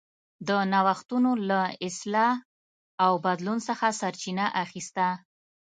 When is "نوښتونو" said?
0.73-1.31